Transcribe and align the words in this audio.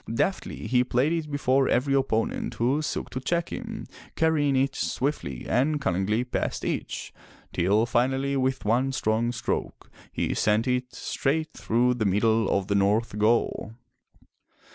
Deftly 0.11 0.65
he 0.65 0.83
played 0.83 1.13
it 1.13 1.29
before 1.29 1.69
every 1.69 1.93
opponent 1.93 2.55
who 2.55 2.81
sought 2.81 3.11
to 3.11 3.19
check 3.19 3.49
him, 3.49 3.85
carrying 4.15 4.55
it 4.55 4.75
swiftly 4.75 5.45
and 5.47 5.79
cunningly 5.79 6.23
past 6.23 6.63
401 6.63 6.75
MY 6.75 6.79
BOOK 6.79 6.81
HOUSE 6.81 6.81
each, 6.95 7.13
till 7.53 7.85
finally 7.85 8.35
with 8.35 8.65
one 8.65 8.91
strong 8.93 9.31
stroke 9.31 9.91
he 10.11 10.33
sent 10.33 10.67
it 10.67 10.95
straight 10.95 11.53
through 11.53 11.93
the 11.93 12.05
middle 12.05 12.49
of 12.49 12.65
the 12.65 12.73
north 12.73 13.19
goal. 13.19 13.73